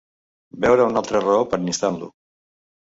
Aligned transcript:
Veure 0.65 0.87
una 0.93 0.99
altra 1.03 1.23
raó 1.27 1.47
per 1.55 1.63
instant-lo! 1.69 2.13